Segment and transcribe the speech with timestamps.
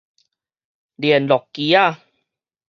[0.97, 1.99] 聯絡機仔